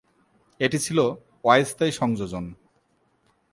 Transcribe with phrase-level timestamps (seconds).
[0.59, 0.99] এটি ছিল
[1.43, 2.45] অস্থায়ী সংযোজন।